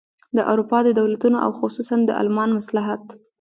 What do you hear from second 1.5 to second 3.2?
خصوصاً د المان مصلحت.